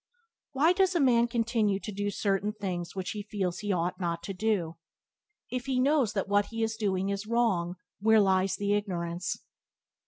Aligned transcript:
Why 0.53 0.73
does 0.73 0.95
a 0.95 0.99
man 0.99 1.27
continue 1.27 1.79
to 1.79 1.91
do 1.91 2.09
certain 2.09 2.53
things 2.53 2.95
which 2.95 3.11
he 3.11 3.21
feels 3.21 3.59
he 3.59 3.71
ought 3.71 3.99
not 3.99 4.23
to 4.23 4.33
do? 4.33 4.77
If 5.51 5.67
he 5.67 5.79
knows 5.79 6.13
that 6.13 6.27
what 6.27 6.45
he 6.47 6.63
is 6.63 6.75
doing 6.75 7.09
is 7.09 7.27
wrong 7.27 7.75
where 7.99 8.19
lies 8.19 8.55
the 8.55 8.73
ignorance? 8.73 9.37